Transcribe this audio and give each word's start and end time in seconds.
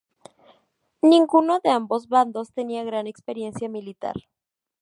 Ninguno 1.03 1.59
de 1.59 1.69
ambos 1.69 2.07
bandos 2.07 2.53
tenía 2.53 2.83
gran 2.83 3.05
experiencia 3.05 3.69
militar. 3.69 4.15